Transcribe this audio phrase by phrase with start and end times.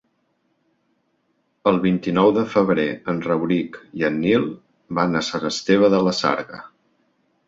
[1.71, 4.47] El vint-i-nou de febrer en Rauric i en Nil
[5.01, 6.63] van a Sant Esteve de la Sarga.